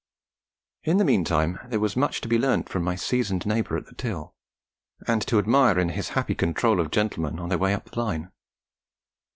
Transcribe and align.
In 0.83 0.97
the 0.97 1.05
meantime 1.05 1.59
there 1.67 1.79
was 1.79 1.95
much 1.95 2.21
to 2.21 2.27
be 2.27 2.39
learnt 2.39 2.67
from 2.67 2.81
my 2.81 2.95
seasoned 2.95 3.45
neighbour 3.45 3.77
at 3.77 3.85
the 3.85 3.93
till, 3.93 4.33
and 5.05 5.21
to 5.27 5.37
admire 5.37 5.77
in 5.77 5.89
his 5.89 6.09
happy 6.17 6.33
control 6.33 6.79
of 6.79 6.89
gentlemen 6.89 7.37
on 7.37 7.49
their 7.49 7.59
way 7.59 7.75
up 7.75 7.85
the 7.91 7.99
Line. 7.99 8.31